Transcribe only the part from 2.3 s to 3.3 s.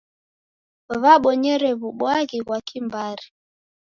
ghwa kimbari.